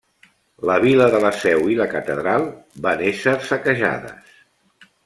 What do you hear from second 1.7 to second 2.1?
i la